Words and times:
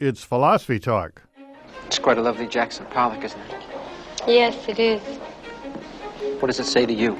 It's 0.00 0.22
philosophy 0.22 0.78
talk. 0.78 1.22
It's 1.86 1.98
quite 1.98 2.18
a 2.18 2.22
lovely 2.22 2.46
Jackson 2.46 2.86
Pollock, 2.86 3.24
isn't 3.24 3.40
it? 3.40 3.62
Yes, 4.28 4.68
it 4.68 4.78
is. 4.78 5.02
What 6.38 6.46
does 6.46 6.60
it 6.60 6.66
say 6.66 6.86
to 6.86 6.92
you? 6.92 7.18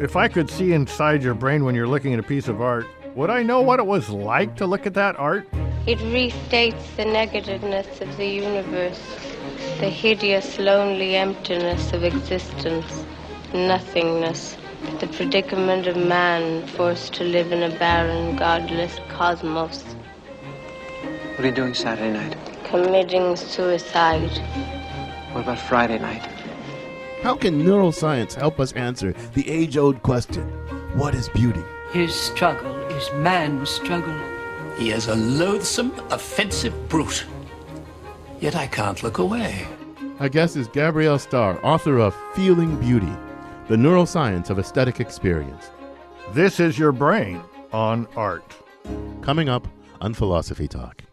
If 0.00 0.16
I 0.16 0.28
could 0.28 0.48
see 0.48 0.72
inside 0.72 1.22
your 1.22 1.34
brain 1.34 1.66
when 1.66 1.74
you're 1.74 1.86
looking 1.86 2.14
at 2.14 2.18
a 2.18 2.22
piece 2.22 2.48
of 2.48 2.62
art, 2.62 2.86
would 3.14 3.28
I 3.28 3.42
know 3.42 3.60
what 3.60 3.78
it 3.78 3.84
was 3.84 4.08
like 4.08 4.56
to 4.56 4.66
look 4.66 4.86
at 4.86 4.94
that 4.94 5.18
art? 5.18 5.46
It 5.86 5.98
restates 5.98 6.96
the 6.96 7.04
negativeness 7.04 8.00
of 8.00 8.16
the 8.16 8.26
universe, 8.26 9.02
the 9.78 9.90
hideous, 9.90 10.58
lonely 10.58 11.14
emptiness 11.14 11.92
of 11.92 12.04
existence, 12.04 13.04
nothingness, 13.52 14.56
the 15.00 15.08
predicament 15.08 15.86
of 15.86 15.96
man 15.98 16.66
forced 16.68 17.12
to 17.14 17.24
live 17.24 17.52
in 17.52 17.62
a 17.62 17.78
barren, 17.78 18.34
godless 18.36 18.98
cosmos, 19.10 19.84
What 21.36 21.44
are 21.44 21.48
you 21.48 21.54
doing 21.54 21.74
Saturday 21.74 22.12
night? 22.12 22.36
committing 22.66 23.36
suicide. 23.36 24.30
What 25.32 25.44
about 25.44 25.58
Friday 25.58 25.98
night? 25.98 26.22
How 27.22 27.36
can 27.36 27.62
neuroscience 27.62 28.34
help 28.34 28.60
us 28.60 28.72
answer 28.72 29.12
the 29.34 29.48
age 29.48 29.76
old 29.76 30.02
question 30.02 30.44
what 30.94 31.14
is 31.14 31.28
beauty? 31.28 31.62
His 31.92 32.14
struggle 32.14 32.74
is 32.88 33.10
man's 33.14 33.70
struggle. 33.70 34.18
He 34.78 34.90
is 34.90 35.08
a 35.08 35.14
loathsome, 35.14 35.92
offensive 36.10 36.88
brute. 36.88 37.26
Yet 38.40 38.56
I 38.56 38.66
can't 38.66 39.02
look 39.02 39.18
away. 39.18 39.66
Our 40.20 40.28
guest 40.28 40.56
is 40.56 40.68
Gabrielle 40.68 41.18
Starr, 41.18 41.58
author 41.62 41.98
of 41.98 42.14
Feeling 42.34 42.78
Beauty 42.80 43.12
The 43.68 43.76
Neuroscience 43.76 44.50
of 44.50 44.58
Aesthetic 44.58 45.00
Experience. 45.00 45.70
This 46.32 46.60
is 46.60 46.78
your 46.78 46.92
brain 46.92 47.42
on 47.72 48.08
art. 48.16 48.54
Coming 49.22 49.48
up 49.48 49.68
on 50.00 50.14
Philosophy 50.14 50.66
Talk. 50.68 51.05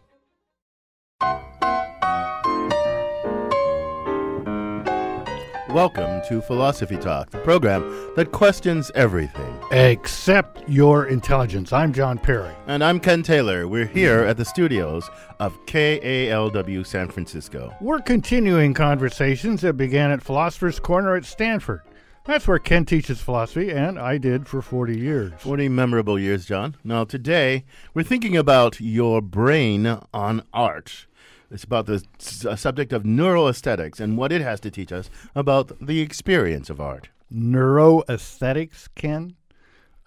Welcome 5.74 6.22
to 6.28 6.40
Philosophy 6.40 6.96
Talk, 6.96 7.30
the 7.30 7.38
program 7.38 7.82
that 8.14 8.30
questions 8.30 8.92
everything. 8.94 9.58
Except 9.72 10.62
your 10.68 11.06
intelligence. 11.06 11.72
I'm 11.72 11.92
John 11.92 12.16
Perry. 12.16 12.54
And 12.68 12.84
I'm 12.84 13.00
Ken 13.00 13.24
Taylor. 13.24 13.66
We're 13.66 13.84
here 13.84 14.20
at 14.20 14.36
the 14.36 14.44
studios 14.44 15.10
of 15.40 15.58
KALW 15.66 16.86
San 16.86 17.08
Francisco. 17.08 17.74
We're 17.80 18.02
continuing 18.02 18.72
conversations 18.72 19.62
that 19.62 19.72
began 19.72 20.12
at 20.12 20.22
Philosopher's 20.22 20.78
Corner 20.78 21.16
at 21.16 21.24
Stanford. 21.24 21.82
That's 22.24 22.46
where 22.46 22.60
Ken 22.60 22.84
teaches 22.84 23.20
philosophy, 23.20 23.70
and 23.72 23.98
I 23.98 24.16
did 24.18 24.46
for 24.46 24.62
40 24.62 24.96
years. 24.96 25.32
40 25.38 25.68
memorable 25.70 26.20
years, 26.20 26.46
John. 26.46 26.76
Now, 26.84 27.02
today, 27.02 27.64
we're 27.94 28.04
thinking 28.04 28.36
about 28.36 28.80
your 28.80 29.20
brain 29.20 29.98
on 30.14 30.44
art. 30.52 31.08
It's 31.50 31.64
about 31.64 31.86
the 31.86 32.04
s- 32.20 32.44
uh, 32.44 32.56
subject 32.56 32.92
of 32.92 33.02
neuroaesthetics 33.04 34.00
and 34.00 34.16
what 34.16 34.32
it 34.32 34.40
has 34.40 34.60
to 34.60 34.70
teach 34.70 34.92
us 34.92 35.10
about 35.34 35.72
the 35.86 36.00
experience 36.00 36.70
of 36.70 36.80
art. 36.80 37.08
Neuroaesthetics, 37.32 38.88
Ken? 38.94 39.34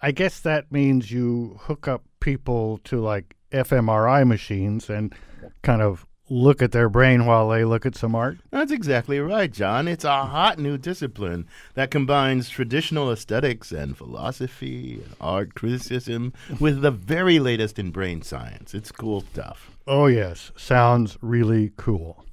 I 0.00 0.12
guess 0.12 0.40
that 0.40 0.70
means 0.70 1.10
you 1.10 1.58
hook 1.62 1.88
up 1.88 2.02
people 2.20 2.78
to 2.84 3.00
like 3.00 3.36
fMRI 3.52 4.26
machines 4.26 4.90
and 4.90 5.14
kind 5.62 5.82
of 5.82 6.06
look 6.30 6.62
at 6.62 6.72
their 6.72 6.88
brain 6.88 7.26
while 7.26 7.48
they 7.48 7.64
look 7.64 7.86
at 7.86 7.96
some 7.96 8.14
art. 8.14 8.38
That's 8.50 8.72
exactly 8.72 9.18
right, 9.18 9.52
John. 9.52 9.88
It's 9.88 10.04
a 10.04 10.24
hot 10.24 10.58
new 10.58 10.78
discipline 10.78 11.46
that 11.74 11.90
combines 11.90 12.48
traditional 12.48 13.10
aesthetics 13.10 13.72
and 13.72 13.96
philosophy 13.96 15.00
and 15.04 15.14
art 15.20 15.54
criticism 15.54 16.32
with 16.60 16.82
the 16.82 16.90
very 16.90 17.38
latest 17.38 17.78
in 17.78 17.90
brain 17.90 18.22
science. 18.22 18.74
It's 18.74 18.92
cool 18.92 19.22
stuff. 19.22 19.70
Oh, 19.86 20.06
yes. 20.06 20.52
Sounds 20.56 21.16
really 21.22 21.72
cool. 21.76 22.24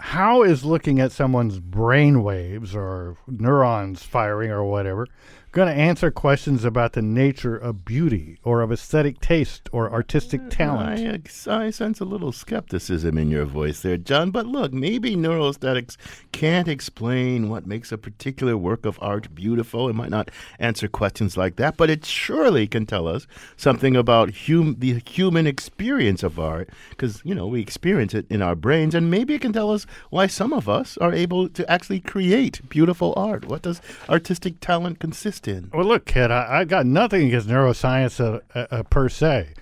How 0.00 0.42
is 0.42 0.64
looking 0.64 1.00
at 1.00 1.12
someone's 1.12 1.60
brain 1.60 2.22
waves 2.22 2.74
or 2.74 3.16
neurons 3.28 4.02
firing 4.02 4.50
or 4.50 4.64
whatever 4.64 5.06
going 5.54 5.68
to 5.68 5.80
answer 5.80 6.10
questions 6.10 6.64
about 6.64 6.94
the 6.94 7.00
nature 7.00 7.56
of 7.56 7.84
beauty 7.84 8.36
or 8.42 8.60
of 8.60 8.72
aesthetic 8.72 9.20
taste 9.20 9.68
or 9.70 9.90
artistic 9.92 10.40
uh, 10.40 10.50
talent? 10.50 11.28
I, 11.48 11.66
I 11.66 11.70
sense 11.70 12.00
a 12.00 12.04
little 12.04 12.32
skepticism 12.32 13.16
in 13.16 13.30
your 13.30 13.44
voice 13.44 13.80
there, 13.80 13.96
John. 13.96 14.32
But 14.32 14.46
look, 14.46 14.72
maybe 14.72 15.14
neuroaesthetics 15.14 15.96
can't 16.32 16.66
explain 16.66 17.48
what 17.48 17.68
makes 17.68 17.92
a 17.92 17.98
particular 17.98 18.56
work 18.56 18.84
of 18.84 18.98
art 19.00 19.32
beautiful. 19.32 19.88
It 19.88 19.92
might 19.92 20.10
not 20.10 20.32
answer 20.58 20.88
questions 20.88 21.36
like 21.36 21.54
that, 21.56 21.76
but 21.76 21.88
it 21.88 22.04
surely 22.04 22.66
can 22.66 22.84
tell 22.84 23.06
us 23.06 23.28
something 23.56 23.94
about 23.94 24.34
hum- 24.34 24.74
the 24.80 25.00
human 25.06 25.46
experience 25.46 26.24
of 26.24 26.36
art, 26.36 26.68
because 26.90 27.22
you 27.24 27.34
know 27.34 27.46
we 27.46 27.60
experience 27.60 28.12
it 28.12 28.26
in 28.28 28.42
our 28.42 28.56
brains, 28.56 28.92
and 28.92 29.08
maybe 29.08 29.34
it 29.34 29.40
can 29.40 29.52
tell 29.52 29.70
us 29.70 29.86
why 30.10 30.26
some 30.26 30.52
of 30.52 30.68
us 30.68 30.98
are 30.98 31.12
able 31.12 31.48
to 31.48 31.70
actually 31.70 32.00
create 32.00 32.60
beautiful 32.68 33.14
art. 33.16 33.44
What 33.44 33.62
does 33.62 33.80
artistic 34.08 34.58
talent 34.58 34.98
consist 34.98 35.43
in? 35.48 35.70
Well, 35.72 35.84
look, 35.84 36.06
kid, 36.06 36.30
I, 36.30 36.60
I 36.60 36.64
got 36.64 36.86
nothing 36.86 37.26
against 37.26 37.48
neuroscience 37.48 38.20
uh, 38.20 38.66
uh, 38.70 38.82
per 38.84 39.08
se. 39.08 39.54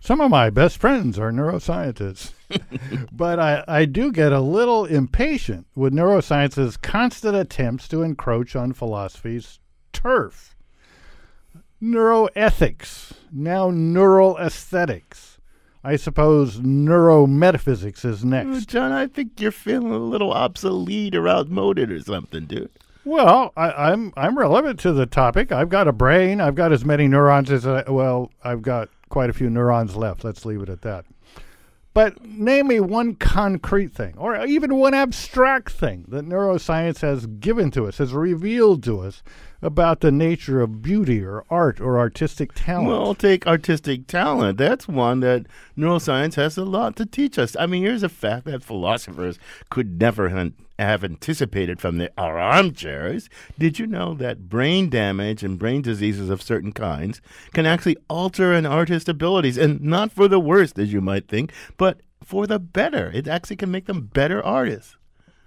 Some 0.00 0.20
of 0.20 0.30
my 0.30 0.48
best 0.48 0.78
friends 0.78 1.18
are 1.18 1.30
neuroscientists. 1.30 2.32
but 3.12 3.38
I, 3.38 3.64
I 3.68 3.84
do 3.84 4.10
get 4.10 4.32
a 4.32 4.40
little 4.40 4.86
impatient 4.86 5.66
with 5.74 5.92
neuroscience's 5.92 6.76
constant 6.76 7.36
attempts 7.36 7.86
to 7.88 8.02
encroach 8.02 8.56
on 8.56 8.72
philosophy's 8.72 9.60
turf. 9.92 10.56
Neuroethics, 11.82 13.12
now 13.30 13.70
neural 13.70 14.36
aesthetics. 14.38 15.38
I 15.82 15.96
suppose 15.96 16.58
neurometaphysics 16.58 18.04
is 18.04 18.24
next. 18.24 18.68
John, 18.68 18.92
I 18.92 19.06
think 19.06 19.40
you're 19.40 19.50
feeling 19.50 19.92
a 19.92 19.98
little 19.98 20.32
obsolete 20.32 21.14
or 21.14 21.26
outmoded 21.26 21.90
or 21.90 22.00
something, 22.00 22.44
dude. 22.44 22.70
Well, 23.04 23.52
I, 23.56 23.90
I'm 23.90 24.12
I'm 24.16 24.38
relevant 24.38 24.78
to 24.80 24.92
the 24.92 25.06
topic. 25.06 25.52
I've 25.52 25.70
got 25.70 25.88
a 25.88 25.92
brain. 25.92 26.40
I've 26.40 26.54
got 26.54 26.72
as 26.72 26.84
many 26.84 27.08
neurons 27.08 27.50
as 27.50 27.66
I, 27.66 27.88
well. 27.90 28.30
I've 28.44 28.62
got 28.62 28.90
quite 29.08 29.30
a 29.30 29.32
few 29.32 29.48
neurons 29.48 29.96
left. 29.96 30.22
Let's 30.22 30.44
leave 30.44 30.62
it 30.62 30.68
at 30.68 30.82
that. 30.82 31.06
But 31.92 32.24
name 32.24 32.68
me 32.68 32.78
one 32.78 33.16
concrete 33.16 33.92
thing, 33.92 34.14
or 34.16 34.46
even 34.46 34.76
one 34.76 34.94
abstract 34.94 35.72
thing 35.72 36.04
that 36.08 36.24
neuroscience 36.24 37.00
has 37.00 37.26
given 37.26 37.70
to 37.72 37.86
us, 37.88 37.98
has 37.98 38.12
revealed 38.12 38.84
to 38.84 39.00
us 39.00 39.22
about 39.62 40.00
the 40.00 40.10
nature 40.10 40.60
of 40.60 40.82
beauty 40.82 41.22
or 41.22 41.44
art 41.50 41.80
or 41.80 41.98
artistic 41.98 42.52
talent. 42.54 42.88
Well, 42.88 43.14
take 43.14 43.46
artistic 43.46 44.06
talent. 44.06 44.58
That's 44.58 44.88
one 44.88 45.20
that 45.20 45.46
neuroscience 45.76 46.34
has 46.34 46.56
a 46.56 46.64
lot 46.64 46.96
to 46.96 47.06
teach 47.06 47.38
us. 47.38 47.56
I 47.58 47.66
mean, 47.66 47.82
here's 47.82 48.02
a 48.02 48.08
fact 48.08 48.46
that 48.46 48.62
philosophers 48.62 49.38
could 49.68 50.00
never 50.00 50.28
have 50.78 51.04
anticipated 51.04 51.80
from 51.80 51.98
the, 51.98 52.10
armchairs. 52.16 53.28
Did 53.58 53.78
you 53.78 53.86
know 53.86 54.14
that 54.14 54.48
brain 54.48 54.88
damage 54.88 55.42
and 55.42 55.58
brain 55.58 55.82
diseases 55.82 56.30
of 56.30 56.42
certain 56.42 56.72
kinds 56.72 57.20
can 57.52 57.66
actually 57.66 57.98
alter 58.08 58.52
an 58.52 58.66
artist's 58.66 59.08
abilities, 59.08 59.58
and 59.58 59.80
not 59.82 60.10
for 60.10 60.26
the 60.26 60.40
worst, 60.40 60.78
as 60.78 60.92
you 60.92 61.00
might 61.00 61.28
think, 61.28 61.52
but 61.76 62.00
for 62.24 62.46
the 62.46 62.58
better? 62.58 63.10
It 63.12 63.28
actually 63.28 63.56
can 63.56 63.70
make 63.70 63.86
them 63.86 64.10
better 64.12 64.42
artists. 64.42 64.96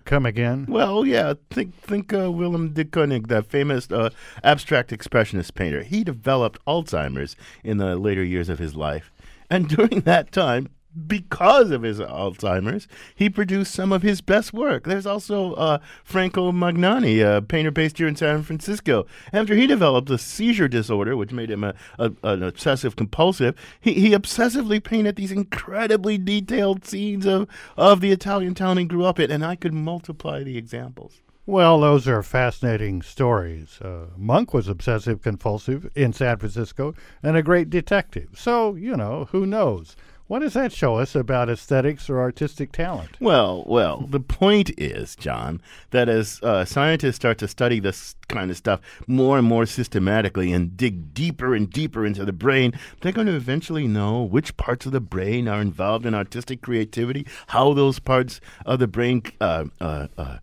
Come 0.06 0.26
again? 0.26 0.66
Well, 0.68 1.06
yeah. 1.06 1.34
Think 1.50 1.76
think 1.76 2.14
uh, 2.14 2.32
Willem 2.32 2.74
de 2.74 2.84
Kooning, 2.84 3.28
that 3.28 3.48
famous 3.48 3.90
uh, 3.90 4.10
abstract 4.44 4.92
expressionist 4.92 5.54
painter. 5.56 5.84
He 5.84 6.04
developed 6.04 6.60
Alzheimer's 6.66 7.36
in 7.64 7.78
the 7.78 7.96
later 7.96 8.24
years 8.24 8.50
of 8.50 8.60
his 8.60 8.76
life, 8.76 9.12
and 9.50 9.68
during 9.76 10.02
that 10.02 10.32
time, 10.32 10.70
because 11.08 11.72
of 11.72 11.82
his 11.82 12.00
Alzheimer's, 12.00 12.88
he 13.16 13.30
produced 13.30 13.74
some 13.74 13.92
of 13.92 14.02
his 14.02 14.22
best 14.22 14.54
work. 14.54 14.86
There's 14.86 15.06
also 15.06 15.54
uh, 15.54 15.80
Franco 16.04 16.52
Magnani, 16.52 17.22
a 17.22 17.42
painter 17.42 17.72
based 17.72 17.98
here 17.98 18.08
in 18.08 18.16
San 18.16 18.44
Francisco. 18.44 19.06
After 19.32 19.56
he 19.56 19.68
developed 19.68 20.10
a 20.10 20.18
seizure 20.18 20.68
disorder, 20.68 21.18
which 21.18 21.32
made 21.32 21.50
him 21.50 21.64
a, 21.64 21.74
a, 21.98 22.12
an 22.24 22.44
obsessive 22.44 22.96
compulsive, 22.96 23.56
he, 23.80 23.94
he 23.94 24.10
obsessively 24.12 24.84
painted 24.84 25.16
these 25.16 25.32
incredibly 25.32 26.18
detailed 26.18 26.86
scenes 26.86 27.26
of, 27.26 27.48
of 27.78 28.02
the 28.02 28.12
Italian 28.12 28.54
town 28.54 28.78
he 28.78 28.86
grew 28.86 29.06
up 29.06 29.20
in, 29.20 29.32
and 29.32 29.46
I 29.46 29.56
could 29.56 29.74
multiply 29.74 30.44
the 30.44 30.58
examples. 30.58 31.22
Well, 31.46 31.82
those 31.82 32.08
are 32.08 32.24
fascinating 32.24 33.02
stories. 33.02 33.82
Uh, 33.82 34.06
Monk 34.16 34.54
was 34.54 34.70
obsessive 34.70 35.22
compulsive 35.22 35.92
in 35.94 36.14
San 36.14 36.38
Francisco 36.38 36.94
and 37.22 37.36
a 37.36 37.44
great 37.44 37.70
detective. 37.70 38.30
So, 38.36 38.76
you 38.76 38.96
know, 38.96 39.28
who 39.32 39.46
knows? 39.46 39.98
What 40.28 40.40
does 40.40 40.54
that 40.54 40.72
show 40.72 40.96
us 40.96 41.16
about 41.16 41.50
aesthetics 41.50 42.10
or 42.10 42.20
artistic 42.20 42.72
talent? 42.72 43.18
Well, 43.20 43.64
well, 43.68 44.06
the 44.08 44.22
point 44.22 44.72
is, 44.80 45.18
John, 45.18 45.62
that 45.92 46.08
as 46.08 46.40
uh, 46.42 46.64
scientists 46.64 47.18
start 47.18 47.38
to 47.40 47.48
study 47.48 47.80
this 47.82 48.16
kind 48.30 48.50
of 48.50 48.56
stuff 48.56 48.80
more 49.06 49.38
and 49.38 49.46
more 49.46 49.66
systematically 49.66 50.54
and 50.54 50.78
dig 50.78 51.14
deeper 51.14 51.54
and 51.54 51.70
deeper 51.70 52.06
into 52.06 52.24
the 52.24 52.32
brain, 52.32 52.74
they're 53.02 53.12
going 53.12 53.28
to 53.28 53.36
eventually 53.36 53.86
know 53.86 54.24
which 54.24 54.56
parts 54.56 54.86
of 54.86 54.94
the 54.94 55.02
brain 55.02 55.50
are 55.50 55.62
involved 55.62 56.06
in 56.06 56.16
artistic 56.16 56.62
creativity, 56.62 57.28
how 57.48 57.74
those 57.74 58.00
parts 58.00 58.40
of 58.66 58.80
the 58.80 58.88
brain 58.88 59.24
uh, 59.42 59.66
uh, 59.82 60.08
uh, 60.18 60.38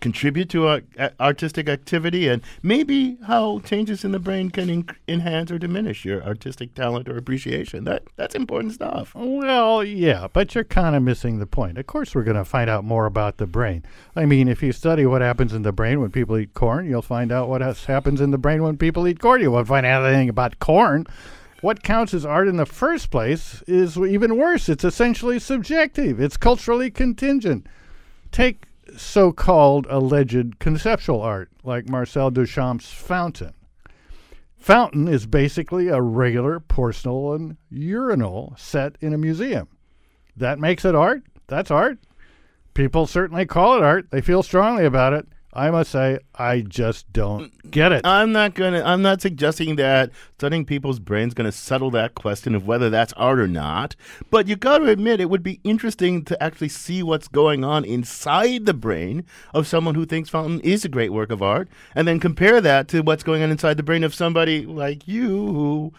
contribute 0.00 0.48
to 0.50 0.66
our 0.66 0.80
artistic 1.20 1.68
activity 1.68 2.28
and 2.28 2.42
maybe 2.62 3.18
how 3.26 3.60
changes 3.60 4.04
in 4.04 4.12
the 4.12 4.18
brain 4.18 4.50
can 4.50 4.70
en- 4.70 4.86
enhance 5.08 5.50
or 5.50 5.58
diminish 5.58 6.04
your 6.04 6.22
artistic 6.22 6.74
talent 6.74 7.08
or 7.08 7.16
appreciation. 7.16 7.84
That 7.84 8.04
that's 8.16 8.34
important 8.34 8.74
stuff. 8.74 9.12
Well, 9.14 9.84
yeah, 9.84 10.28
but 10.32 10.54
you're 10.54 10.64
kind 10.64 10.96
of 10.96 11.02
missing 11.02 11.38
the 11.38 11.46
point. 11.46 11.78
Of 11.78 11.86
course, 11.86 12.14
we're 12.14 12.24
going 12.24 12.36
to 12.36 12.44
find 12.44 12.68
out 12.70 12.84
more 12.84 13.06
about 13.06 13.38
the 13.38 13.46
brain. 13.46 13.84
I 14.14 14.26
mean, 14.26 14.48
if 14.48 14.62
you 14.62 14.72
study 14.72 15.06
what 15.06 15.22
happens 15.22 15.52
in 15.52 15.62
the 15.62 15.72
brain 15.72 16.00
when 16.00 16.10
people 16.10 16.36
eat 16.38 16.54
corn, 16.54 16.88
you'll 16.88 17.02
find 17.02 17.32
out 17.32 17.48
what 17.48 17.60
happens 17.60 18.20
in 18.20 18.30
the 18.30 18.38
brain 18.38 18.62
when 18.62 18.76
people 18.76 19.06
eat 19.06 19.20
corn. 19.20 19.40
You 19.40 19.50
won't 19.50 19.68
find 19.68 19.86
out 19.86 20.04
anything 20.04 20.28
about 20.28 20.58
corn. 20.58 21.06
What 21.62 21.82
counts 21.82 22.12
as 22.12 22.26
art 22.26 22.48
in 22.48 22.58
the 22.58 22.66
first 22.66 23.10
place 23.10 23.62
is 23.66 23.96
even 23.96 24.36
worse. 24.36 24.68
It's 24.68 24.84
essentially 24.84 25.38
subjective, 25.38 26.20
it's 26.20 26.36
culturally 26.36 26.90
contingent. 26.90 27.66
Take 28.30 28.65
so 28.96 29.32
called 29.32 29.86
alleged 29.88 30.58
conceptual 30.58 31.22
art, 31.22 31.50
like 31.62 31.88
Marcel 31.88 32.30
Duchamp's 32.30 32.90
Fountain. 32.90 33.54
Fountain 34.58 35.06
is 35.06 35.26
basically 35.26 35.88
a 35.88 36.00
regular 36.00 36.58
porcelain 36.58 37.56
urinal 37.70 38.54
set 38.56 38.96
in 39.00 39.12
a 39.12 39.18
museum. 39.18 39.68
That 40.36 40.58
makes 40.58 40.84
it 40.84 40.94
art. 40.94 41.22
That's 41.46 41.70
art. 41.70 41.98
People 42.74 43.06
certainly 43.06 43.46
call 43.46 43.76
it 43.76 43.82
art. 43.82 44.10
They 44.10 44.20
feel 44.20 44.42
strongly 44.42 44.84
about 44.84 45.12
it. 45.12 45.26
I 45.56 45.70
must 45.70 45.90
say, 45.90 46.18
I 46.34 46.60
just 46.60 47.10
don't 47.12 47.70
get 47.70 47.90
it. 47.90 48.02
I'm 48.04 48.30
not 48.30 48.54
gonna. 48.54 48.82
I'm 48.84 49.00
not 49.00 49.22
suggesting 49.22 49.76
that 49.76 50.10
studying 50.34 50.64
people's 50.66 50.98
brains 50.98 51.32
going 51.34 51.46
to 51.46 51.52
settle 51.56 51.90
that 51.92 52.14
question 52.14 52.54
of 52.54 52.66
whether 52.66 52.90
that's 52.90 53.12
art 53.14 53.40
or 53.40 53.48
not. 53.48 53.96
But 54.30 54.48
you 54.48 54.56
got 54.56 54.78
to 54.78 54.88
admit, 54.88 55.20
it 55.20 55.30
would 55.30 55.42
be 55.42 55.60
interesting 55.64 56.24
to 56.26 56.40
actually 56.42 56.68
see 56.68 57.02
what's 57.02 57.26
going 57.26 57.64
on 57.64 57.84
inside 57.84 58.66
the 58.66 58.74
brain 58.74 59.24
of 59.54 59.66
someone 59.66 59.94
who 59.94 60.04
thinks 60.04 60.28
Fountain 60.28 60.60
is 60.60 60.84
a 60.84 60.88
great 60.90 61.12
work 61.12 61.30
of 61.30 61.40
art, 61.42 61.68
and 61.94 62.06
then 62.06 62.20
compare 62.20 62.60
that 62.60 62.86
to 62.88 63.00
what's 63.00 63.22
going 63.22 63.42
on 63.42 63.50
inside 63.50 63.78
the 63.78 63.82
brain 63.82 64.04
of 64.04 64.14
somebody 64.14 64.66
like 64.66 65.08
you 65.08 65.28
who. 65.28 65.92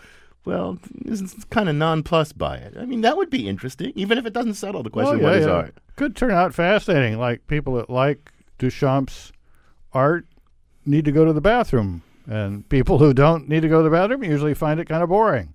Well, 0.46 0.78
is 1.04 1.36
kind 1.50 1.68
of 1.68 1.76
nonplussed 1.76 2.38
by 2.38 2.56
it. 2.56 2.76
I 2.80 2.86
mean, 2.86 3.02
that 3.02 3.18
would 3.18 3.30
be 3.30 3.50
interesting, 3.50 3.92
even 3.96 4.18
if 4.18 4.26
it 4.26 4.32
doesn't 4.32 4.54
settle 4.54 4.82
the 4.82 4.90
question 4.90 5.16
Oh, 5.16 5.18
of 5.18 5.22
what 5.24 5.34
yeah, 5.34 5.40
is 5.40 5.46
yeah. 5.46 5.52
art. 5.52 5.76
Could 5.98 6.16
turn 6.16 6.32
out 6.32 6.54
fascinating. 6.54 7.20
Like 7.20 7.46
people 7.48 7.74
that 7.76 7.90
like 7.90 8.32
Duchamp's 8.58 9.34
art 9.98 10.28
need 10.86 11.04
to 11.06 11.12
go 11.12 11.26
to 11.26 11.34
the 11.34 11.42
bathroom, 11.42 12.04
and 12.28 12.70
people 12.70 13.00
who 13.00 13.14
don't 13.14 13.50
need 13.50 13.62
to 13.62 13.68
go 13.68 13.80
to 13.80 13.84
the 13.84 13.90
bathroom 13.90 14.24
usually 14.24 14.54
find 14.54 14.80
it 14.80 14.88
kind 14.88 15.02
of 15.02 15.10
boring. 15.10 15.54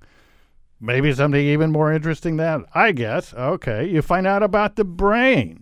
Maybe 0.80 1.12
something 1.12 1.40
even 1.40 1.70
more 1.70 1.92
interesting 1.92 2.36
than 2.36 2.62
that. 2.62 2.68
I 2.74 2.90
guess. 2.90 3.32
Okay, 3.32 3.88
you 3.88 4.02
find 4.02 4.26
out 4.26 4.42
about 4.42 4.74
the 4.74 4.84
brain. 4.84 5.61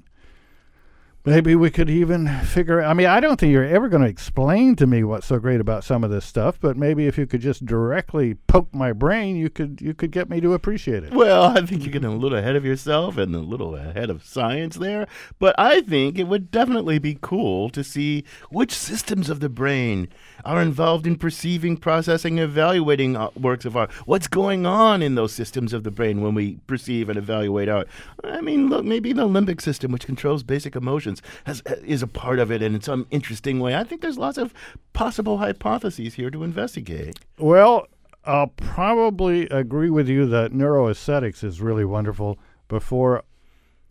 Maybe 1.26 1.54
we 1.54 1.70
could 1.70 1.90
even 1.90 2.28
figure. 2.44 2.82
I 2.82 2.94
mean, 2.94 3.06
I 3.06 3.20
don't 3.20 3.38
think 3.38 3.52
you're 3.52 3.62
ever 3.62 3.90
going 3.90 4.02
to 4.02 4.08
explain 4.08 4.74
to 4.76 4.86
me 4.86 5.04
what's 5.04 5.26
so 5.26 5.38
great 5.38 5.60
about 5.60 5.84
some 5.84 6.02
of 6.02 6.10
this 6.10 6.24
stuff. 6.24 6.58
But 6.58 6.78
maybe 6.78 7.06
if 7.06 7.18
you 7.18 7.26
could 7.26 7.42
just 7.42 7.66
directly 7.66 8.34
poke 8.34 8.74
my 8.74 8.94
brain, 8.94 9.36
you 9.36 9.50
could 9.50 9.82
you 9.82 9.92
could 9.92 10.12
get 10.12 10.30
me 10.30 10.40
to 10.40 10.54
appreciate 10.54 11.04
it. 11.04 11.12
Well, 11.12 11.44
I 11.44 11.66
think 11.66 11.82
you're 11.82 11.92
getting 11.92 12.08
a 12.08 12.16
little 12.16 12.38
ahead 12.38 12.56
of 12.56 12.64
yourself 12.64 13.18
and 13.18 13.34
a 13.34 13.40
little 13.40 13.76
ahead 13.76 14.08
of 14.08 14.24
science 14.24 14.76
there. 14.76 15.06
But 15.38 15.54
I 15.58 15.82
think 15.82 16.18
it 16.18 16.24
would 16.24 16.50
definitely 16.50 16.98
be 16.98 17.18
cool 17.20 17.68
to 17.70 17.84
see 17.84 18.24
which 18.48 18.72
systems 18.72 19.28
of 19.28 19.40
the 19.40 19.50
brain 19.50 20.08
are 20.44 20.62
involved 20.62 21.06
in 21.06 21.16
perceiving, 21.16 21.76
processing, 21.76 22.38
evaluating 22.38 23.16
uh, 23.16 23.28
works 23.38 23.64
of 23.64 23.76
art. 23.76 23.90
What's 24.06 24.26
going 24.26 24.64
on 24.64 25.02
in 25.02 25.16
those 25.16 25.32
systems 25.32 25.74
of 25.74 25.84
the 25.84 25.90
brain 25.90 26.22
when 26.22 26.34
we 26.34 26.56
perceive 26.66 27.08
and 27.10 27.18
evaluate 27.18 27.68
art? 27.68 27.88
I 28.24 28.40
mean, 28.40 28.68
look, 28.68 28.84
maybe 28.84 29.12
the 29.12 29.28
limbic 29.28 29.60
system, 29.60 29.92
which 29.92 30.06
controls 30.06 30.42
basic 30.42 30.76
emotions, 30.76 31.09
has, 31.44 31.62
is 31.84 32.02
a 32.02 32.06
part 32.06 32.38
of 32.38 32.50
it 32.50 32.62
and 32.62 32.74
in 32.74 32.80
some 32.80 33.06
interesting 33.10 33.60
way. 33.60 33.74
I 33.74 33.84
think 33.84 34.00
there's 34.02 34.18
lots 34.18 34.38
of 34.38 34.52
possible 34.92 35.38
hypotheses 35.38 36.14
here 36.14 36.30
to 36.30 36.44
investigate. 36.44 37.18
Well, 37.38 37.86
I'll 38.24 38.48
probably 38.48 39.48
agree 39.48 39.90
with 39.90 40.08
you 40.08 40.26
that 40.26 40.52
neuroaesthetics 40.52 41.42
is 41.42 41.60
really 41.60 41.84
wonderful 41.84 42.38
before 42.68 43.24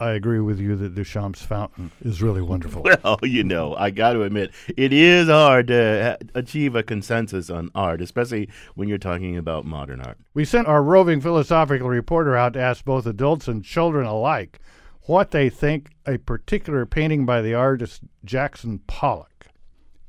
I 0.02 0.12
agree 0.12 0.40
with 0.40 0.60
you 0.60 0.78
that 0.78 0.96
Duchamp's 0.96 1.42
fountain 1.42 1.92
is 2.02 2.22
really 2.22 2.42
wonderful. 2.42 2.86
Well, 3.04 3.20
you 3.24 3.44
know, 3.44 3.76
I 3.76 3.90
got 3.92 4.14
to 4.14 4.24
admit, 4.24 4.52
it 4.78 4.94
is 4.94 5.28
hard 5.28 5.68
to 5.68 6.18
achieve 6.36 6.76
a 6.76 6.84
consensus 6.84 7.50
on 7.50 7.70
art, 7.76 8.02
especially 8.02 8.50
when 8.76 8.88
you're 8.88 8.98
talking 8.98 9.36
about 9.38 9.66
modern 9.66 10.00
art. 10.02 10.18
we 10.34 10.46
sent 10.46 10.68
our 10.68 10.82
roving 10.82 11.20
philosophical 11.22 11.90
reporter 11.90 12.36
out 12.36 12.54
to 12.54 12.62
ask 12.62 12.86
both 12.86 13.06
adults 13.06 13.48
and 13.48 13.64
children 13.64 14.06
alike 14.06 14.60
what 15.10 15.32
they 15.32 15.50
think 15.50 15.90
a 16.06 16.20
particular 16.20 16.86
painting 16.86 17.26
by 17.26 17.42
the 17.42 17.56
artist 17.56 18.04
Jackson 18.24 18.78
Pollock. 18.86 19.48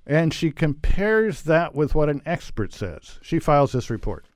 And 0.07 0.35
she 0.35 0.51
compares 0.51 1.45
that 1.45 1.75
with 1.75 1.95
what 1.95 2.11
an 2.11 2.21
expert 2.27 2.75
says. 2.75 3.19
She 3.23 3.39
files 3.39 3.73
this 3.73 3.89
report. 3.89 4.27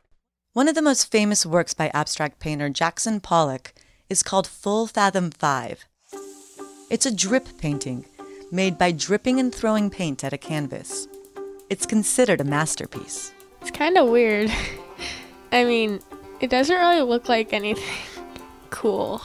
One 0.54 0.66
of 0.66 0.74
the 0.74 0.80
most 0.80 1.10
famous 1.10 1.44
works 1.44 1.74
by 1.74 1.90
abstract 1.92 2.40
painter 2.40 2.70
Jackson 2.70 3.20
Pollock 3.20 3.74
is 4.08 4.22
called 4.22 4.46
Full 4.46 4.86
Fathom 4.86 5.30
5. 5.30 5.84
It's 6.88 7.04
a 7.04 7.14
drip 7.14 7.46
painting 7.58 8.06
made 8.50 8.78
by 8.78 8.90
dripping 8.90 9.38
and 9.38 9.54
throwing 9.54 9.90
paint 9.90 10.24
at 10.24 10.32
a 10.32 10.38
canvas. 10.38 11.06
It's 11.68 11.84
considered 11.84 12.40
a 12.40 12.44
masterpiece. 12.44 13.34
It's 13.60 13.70
kind 13.70 13.98
of 13.98 14.08
weird. 14.08 14.50
I 15.52 15.64
mean, 15.64 16.00
it 16.40 16.48
doesn't 16.48 16.74
really 16.74 17.02
look 17.02 17.28
like 17.28 17.52
anything 17.52 17.84
cool. 18.70 19.20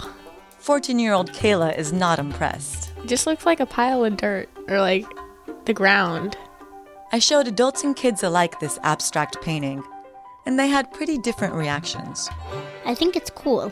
14 0.59 0.99
year 0.99 1.13
old 1.13 1.31
Kayla 1.31 1.77
is 1.77 1.93
not 1.93 2.19
impressed. 2.19 2.91
It 2.97 3.07
just 3.07 3.25
looks 3.25 3.45
like 3.45 3.59
a 3.59 3.65
pile 3.65 4.03
of 4.03 4.17
dirt 4.17 4.49
or 4.67 4.79
like 4.79 5.05
the 5.65 5.73
ground. 5.73 6.37
I 7.11 7.19
showed 7.19 7.47
adults 7.47 7.83
and 7.83 7.95
kids 7.95 8.23
alike 8.23 8.59
this 8.59 8.77
abstract 8.83 9.41
painting, 9.41 9.83
and 10.45 10.59
they 10.59 10.67
had 10.67 10.91
pretty 10.93 11.17
different 11.17 11.55
reactions. 11.55 12.29
I 12.85 12.93
think 12.93 13.15
it's 13.15 13.29
cool 13.31 13.71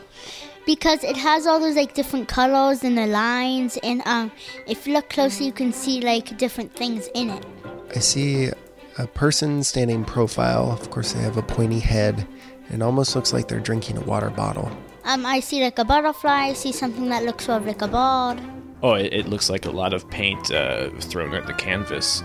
because 0.66 1.04
it 1.04 1.16
has 1.16 1.46
all 1.46 1.60
those 1.60 1.76
like 1.76 1.94
different 1.94 2.26
colors 2.26 2.82
and 2.82 2.98
the 2.98 3.06
lines, 3.06 3.78
and 3.82 4.02
um, 4.06 4.32
if 4.66 4.86
you 4.86 4.94
look 4.94 5.10
closely, 5.10 5.46
you 5.46 5.52
can 5.52 5.72
see 5.72 6.00
like 6.00 6.36
different 6.38 6.74
things 6.74 7.08
in 7.14 7.30
it. 7.30 7.46
I 7.94 8.00
see 8.00 8.50
a 8.98 9.06
person 9.06 9.62
standing 9.62 10.04
profile. 10.04 10.72
Of 10.72 10.90
course, 10.90 11.12
they 11.12 11.20
have 11.20 11.36
a 11.36 11.42
pointy 11.42 11.80
head. 11.80 12.26
It 12.70 12.82
almost 12.82 13.14
looks 13.14 13.32
like 13.32 13.46
they're 13.46 13.60
drinking 13.60 13.98
a 13.98 14.02
water 14.02 14.30
bottle. 14.30 14.70
Um, 15.08 15.24
I 15.24 15.40
see 15.40 15.62
like 15.62 15.78
a 15.78 15.86
butterfly. 15.86 16.48
I 16.48 16.52
see 16.52 16.70
something 16.70 17.08
that 17.08 17.24
looks 17.24 17.46
sort 17.46 17.62
of 17.62 17.66
like 17.66 17.80
a 17.80 17.88
bird. 17.88 18.42
Oh, 18.82 18.92
it, 18.92 19.10
it 19.10 19.26
looks 19.26 19.48
like 19.48 19.64
a 19.64 19.70
lot 19.70 19.94
of 19.94 20.08
paint 20.10 20.50
uh, 20.50 20.90
thrown 21.00 21.32
at 21.32 21.46
the 21.46 21.54
canvas. 21.54 22.22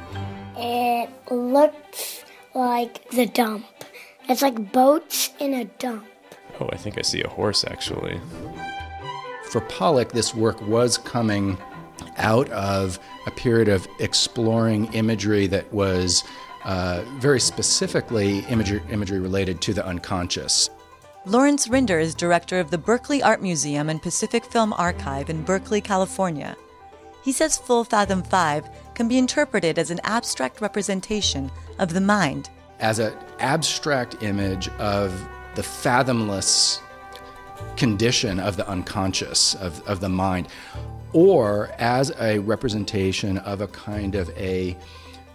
It 0.57 1.09
looks 1.31 2.25
like 2.53 3.09
the 3.11 3.25
dump. 3.25 3.65
It's 4.27 4.41
like 4.41 4.73
boats 4.73 5.29
in 5.39 5.53
a 5.53 5.63
dump. 5.63 6.05
Oh, 6.59 6.67
I 6.73 6.75
think 6.75 6.97
I 6.97 7.03
see 7.03 7.23
a 7.23 7.29
horse 7.29 7.63
actually. 7.63 8.19
For 9.49 9.61
Pollock, 9.61 10.11
this 10.11 10.35
work 10.35 10.61
was 10.67 10.97
coming 10.97 11.57
out 12.17 12.49
of 12.49 12.99
a 13.27 13.31
period 13.31 13.69
of 13.69 13.87
exploring 13.99 14.91
imagery 14.93 15.47
that 15.47 15.71
was 15.73 16.25
uh, 16.65 17.05
very 17.19 17.39
specifically 17.39 18.39
imagery, 18.49 18.81
imagery 18.91 19.19
related 19.19 19.61
to 19.61 19.73
the 19.73 19.85
unconscious. 19.85 20.69
Lawrence 21.25 21.69
Rinder 21.69 22.01
is 22.01 22.13
director 22.13 22.59
of 22.59 22.69
the 22.69 22.77
Berkeley 22.77 23.23
Art 23.23 23.41
Museum 23.41 23.89
and 23.89 24.01
Pacific 24.01 24.43
Film 24.43 24.73
Archive 24.73 25.29
in 25.29 25.41
Berkeley, 25.41 25.79
California. 25.79 26.57
He 27.23 27.31
says 27.31 27.57
Full 27.57 27.85
Fathom 27.85 28.23
5 28.23 28.93
can 28.93 29.07
be 29.07 29.17
interpreted 29.17 29.79
as 29.79 29.89
an 29.89 30.01
abstract 30.03 30.59
representation 30.59 31.49
of 31.79 31.93
the 31.93 32.01
mind. 32.01 32.49
As 32.81 32.99
an 32.99 33.13
abstract 33.39 34.21
image 34.21 34.67
of 34.79 35.13
the 35.55 35.63
fathomless 35.63 36.81
condition 37.77 38.37
of 38.37 38.57
the 38.57 38.67
unconscious, 38.67 39.55
of, 39.55 39.81
of 39.87 40.01
the 40.01 40.09
mind, 40.09 40.49
or 41.13 41.71
as 41.77 42.11
a 42.19 42.39
representation 42.39 43.37
of 43.39 43.61
a 43.61 43.67
kind 43.67 44.15
of 44.15 44.29
a 44.31 44.75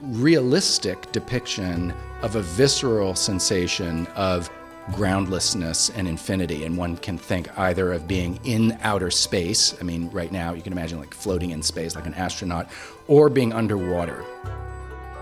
realistic 0.02 1.10
depiction 1.12 1.94
of 2.20 2.36
a 2.36 2.42
visceral 2.42 3.14
sensation 3.14 4.06
of 4.08 4.50
groundlessness 4.92 5.90
and 5.90 6.08
infinity. 6.08 6.64
And 6.64 6.76
one 6.76 6.96
can 6.96 7.18
think 7.18 7.56
either 7.58 7.92
of 7.92 8.08
being 8.08 8.38
in 8.44 8.78
outer 8.82 9.10
space, 9.10 9.74
I 9.80 9.84
mean, 9.84 10.10
right 10.10 10.32
now 10.32 10.54
you 10.54 10.62
can 10.62 10.72
imagine 10.72 10.98
like 10.98 11.14
floating 11.14 11.50
in 11.50 11.62
space 11.62 11.94
like 11.94 12.06
an 12.06 12.14
astronaut, 12.14 12.70
or 13.06 13.28
being 13.28 13.52
underwater. 13.52 14.24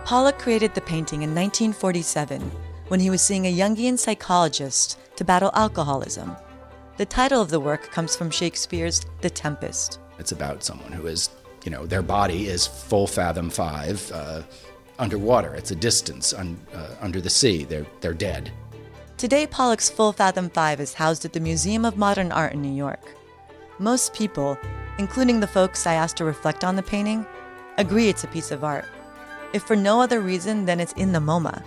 Pollock 0.04 0.38
created 0.38 0.74
the 0.74 0.80
painting 0.80 1.22
in 1.22 1.34
1947 1.34 2.40
when 2.88 3.00
he 3.00 3.10
was 3.10 3.20
seeing 3.22 3.46
a 3.46 3.52
Jungian 3.52 3.98
psychologist 3.98 4.98
to 5.16 5.24
battle 5.24 5.50
alcoholism. 5.54 6.36
The 6.96 7.06
title 7.06 7.42
of 7.42 7.50
the 7.50 7.60
work 7.60 7.90
comes 7.90 8.16
from 8.16 8.30
Shakespeare's 8.30 9.04
The 9.20 9.30
Tempest. 9.30 9.98
It's 10.18 10.32
about 10.32 10.62
someone 10.62 10.92
who 10.92 11.06
is, 11.06 11.28
you 11.64 11.70
know, 11.70 11.84
their 11.86 12.02
body 12.02 12.46
is 12.46 12.66
full 12.66 13.06
fathom 13.06 13.50
five 13.50 14.10
uh, 14.12 14.42
underwater. 14.98 15.54
It's 15.54 15.72
a 15.72 15.76
distance 15.76 16.32
un, 16.32 16.58
uh, 16.72 16.94
under 17.00 17.20
the 17.20 17.28
sea. 17.28 17.64
They're, 17.64 17.86
they're 18.00 18.14
dead. 18.14 18.50
Today, 19.18 19.46
Pollock's 19.46 19.88
Full 19.88 20.12
Fathom 20.12 20.50
5 20.50 20.78
is 20.78 20.92
housed 20.92 21.24
at 21.24 21.32
the 21.32 21.40
Museum 21.40 21.86
of 21.86 21.96
Modern 21.96 22.30
Art 22.30 22.52
in 22.52 22.60
New 22.60 22.74
York. 22.74 23.16
Most 23.78 24.12
people, 24.12 24.58
including 24.98 25.40
the 25.40 25.46
folks 25.46 25.86
I 25.86 25.94
asked 25.94 26.18
to 26.18 26.26
reflect 26.26 26.64
on 26.64 26.76
the 26.76 26.82
painting, 26.82 27.24
agree 27.78 28.10
it's 28.10 28.24
a 28.24 28.28
piece 28.28 28.50
of 28.50 28.62
art. 28.62 28.84
If 29.54 29.62
for 29.62 29.74
no 29.74 30.02
other 30.02 30.20
reason 30.20 30.66
than 30.66 30.80
it's 30.80 30.92
in 30.92 31.12
the 31.12 31.18
MoMA. 31.18 31.64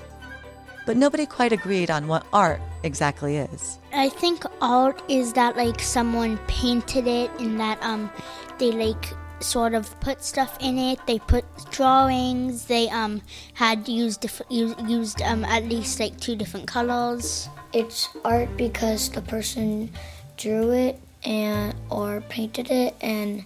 But 0.85 0.95
nobody 0.95 1.25
quite 1.25 1.51
agreed 1.51 1.89
on 1.89 2.07
what 2.07 2.23
art 2.33 2.61
exactly 2.83 3.37
is. 3.37 3.79
I 3.93 4.09
think 4.09 4.43
art 4.61 5.01
is 5.07 5.33
that 5.33 5.57
like 5.57 5.81
someone 5.81 6.37
painted 6.45 7.07
it 7.07 7.31
and 7.39 7.59
that 7.59 7.81
um 7.81 8.11
they 8.59 8.71
like 8.71 9.11
sort 9.43 9.73
of 9.73 9.99
put 9.99 10.23
stuff 10.23 10.57
in 10.59 10.77
it. 10.77 10.99
They 11.07 11.19
put 11.19 11.45
drawings. 11.71 12.65
They 12.65 12.89
um 12.89 13.21
had 13.53 13.87
used 13.87 14.21
diff- 14.21 14.41
used, 14.49 14.79
used 14.87 15.21
um 15.21 15.45
at 15.45 15.65
least 15.65 15.99
like 15.99 16.19
two 16.19 16.35
different 16.35 16.67
colors. 16.67 17.49
It's 17.73 18.09
art 18.25 18.55
because 18.57 19.09
the 19.09 19.21
person 19.21 19.91
drew 20.37 20.71
it 20.71 20.99
and 21.23 21.75
or 21.89 22.21
painted 22.29 22.71
it 22.71 22.95
and 23.01 23.43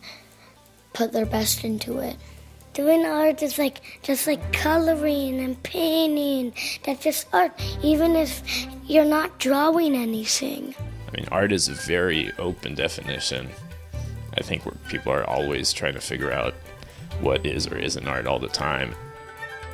put 0.93 1.11
their 1.11 1.25
best 1.25 1.63
into 1.63 1.99
it. 1.99 2.17
Doing 2.73 3.05
art 3.05 3.43
is 3.43 3.59
like 3.59 3.81
just 4.01 4.25
like 4.25 4.51
coloring 4.51 5.39
and 5.39 5.61
painting. 5.61 6.53
That's 6.83 7.03
just 7.03 7.27
art, 7.31 7.51
even 7.83 8.15
if 8.15 8.41
you're 8.87 9.05
not 9.05 9.37
drawing 9.39 9.95
anything. 9.95 10.73
I 11.07 11.11
mean, 11.11 11.27
art 11.31 11.51
is 11.51 11.67
a 11.67 11.73
very 11.73 12.31
open 12.39 12.73
definition. 12.73 13.49
I 14.37 14.41
think 14.41 14.65
where 14.65 14.75
people 14.89 15.11
are 15.11 15.29
always 15.29 15.73
trying 15.73 15.93
to 15.93 16.01
figure 16.01 16.31
out 16.31 16.53
what 17.19 17.45
is 17.45 17.67
or 17.67 17.77
isn't 17.77 18.07
art 18.07 18.27
all 18.27 18.39
the 18.39 18.47
time. 18.47 18.95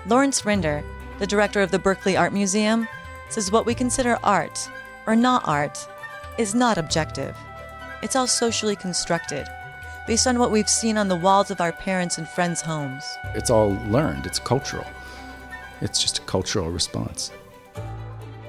Lawrence 0.08 0.42
Rinder, 0.42 0.84
the 1.20 1.28
director 1.28 1.62
of 1.62 1.72
the 1.72 1.80
Berkeley 1.80 2.18
Art 2.18 2.34
Museum, 2.34 2.88
says 3.30 3.52
what 3.52 3.66
we 3.66 3.74
consider 3.74 4.18
art, 4.24 4.70
or 5.08 5.16
not 5.16 5.48
art, 5.48 5.78
is 6.38 6.56
not 6.56 6.78
objective. 6.78 7.36
It's 8.02 8.16
all 8.16 8.28
socially 8.28 8.76
constructed, 8.76 9.48
based 10.08 10.28
on 10.28 10.40
what 10.40 10.52
we've 10.52 10.70
seen 10.70 10.98
on 10.98 11.08
the 11.08 11.16
walls 11.16 11.52
of 11.52 11.62
our 11.62 11.72
parents' 11.72 12.18
and 12.18 12.28
friends' 12.28 12.62
homes. 12.62 13.04
It's 13.36 13.50
all 13.50 13.72
learned, 13.88 14.26
it's 14.26 14.40
cultural. 14.40 14.86
It's 15.82 16.02
just 16.02 16.20
a 16.20 16.22
cultural 16.22 16.72
response. 16.72 17.32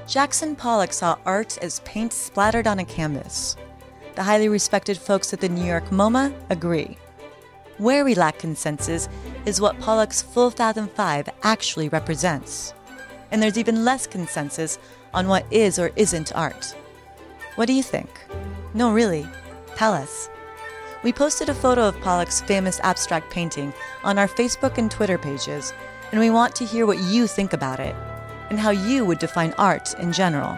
Jackson 0.07 0.57
Pollock 0.57 0.93
saw 0.93 1.17
art 1.25 1.59
as 1.59 1.81
paint 1.81 2.13
splattered 2.13 2.67
on 2.67 2.81
a 2.81 2.85
canvas. 2.85 3.57
The 4.15 4.23
highly 4.23 4.49
respected 4.49 4.99
folks 4.99 5.33
at 5.33 5.41
the 5.41 5.49
New 5.49 5.65
York 5.65 5.87
MoMA 5.87 6.35
agree. 6.51 6.99
Where 7.79 8.05
we 8.05 8.15
lack 8.15 8.39
consensus 8.39 9.09
is 9.47 9.61
what 9.61 9.79
Pollock's 9.81 10.21
Full 10.21 10.51
Fathom 10.51 10.89
5 10.89 11.29
actually 11.43 11.89
represents. 11.89 12.75
And 13.31 13.43
there's 13.43 13.57
even 13.57 13.85
less 13.85 14.07
consensus 14.07 14.79
on 15.15 15.29
what 15.29 15.47
is 15.51 15.79
or 15.79 15.93
isn't 15.97 16.35
art. 16.35 16.75
What 17.55 17.67
do 17.67 17.73
you 17.73 17.83
think? 17.83 18.11
No, 18.75 18.93
really. 18.93 19.27
Tell 19.77 19.93
us. 19.93 20.29
We 21.03 21.13
posted 21.13 21.49
a 21.49 21.55
photo 21.55 21.89
of 21.89 21.99
Pollock's 22.01 22.43
famous 22.43 22.81
abstract 22.83 23.31
painting 23.31 23.73
on 24.05 24.19
our 24.19 24.29
Facebook 24.29 24.77
and 24.77 24.91
Twitter 24.91 25.17
pages, 25.17 25.73
and 26.11 26.21
we 26.21 26.29
want 26.29 26.55
to 26.57 26.67
hear 26.67 26.85
what 26.85 26.99
you 26.99 27.27
think 27.27 27.53
about 27.53 27.81
it 27.81 27.97
and 28.51 28.59
how 28.59 28.71
you 28.71 29.05
would 29.05 29.19
define 29.19 29.55
art 29.57 29.95
in 29.99 30.13
general. 30.13 30.57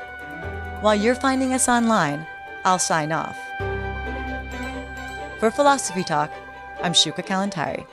While 0.81 0.97
you're 0.97 1.15
finding 1.15 1.53
us 1.53 1.69
online, 1.69 2.27
I'll 2.65 2.79
sign 2.79 3.13
off. 3.13 3.39
For 5.39 5.51
Philosophy 5.51 6.05
Talk, 6.05 6.31
I'm 6.83 6.93
Shuka 6.93 7.25
Kalantari. 7.25 7.87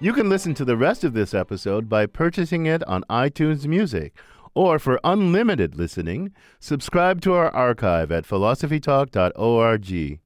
You 0.00 0.12
can 0.12 0.28
listen 0.28 0.54
to 0.54 0.64
the 0.64 0.76
rest 0.76 1.04
of 1.04 1.12
this 1.12 1.32
episode 1.32 1.88
by 1.88 2.06
purchasing 2.06 2.66
it 2.66 2.82
on 2.88 3.04
iTunes 3.08 3.66
Music. 3.66 4.12
Or 4.54 4.78
for 4.78 5.00
unlimited 5.04 5.76
listening, 5.76 6.32
subscribe 6.58 7.20
to 7.22 7.32
our 7.34 7.50
archive 7.54 8.10
at 8.12 8.24
philosophytalk.org. 8.26 10.20